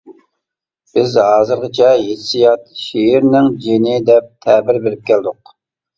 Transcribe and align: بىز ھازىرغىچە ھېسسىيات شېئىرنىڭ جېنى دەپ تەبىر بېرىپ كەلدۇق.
بىز 0.97 1.17
ھازىرغىچە 1.23 1.91
ھېسسىيات 2.07 2.65
شېئىرنىڭ 2.85 3.53
جېنى 3.67 4.01
دەپ 4.11 4.35
تەبىر 4.47 4.81
بېرىپ 4.87 5.05
كەلدۇق. 5.13 5.59